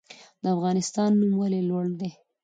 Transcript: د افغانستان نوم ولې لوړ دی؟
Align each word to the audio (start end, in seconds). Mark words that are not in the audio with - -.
د 0.43 0.45
افغانستان 0.55 1.09
نوم 1.21 1.33
ولې 1.41 1.61
لوړ 1.69 1.85
دی؟ 1.99 2.09